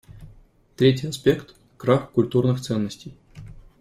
[0.75, 3.13] Третий аспект— крах культурных ценностей.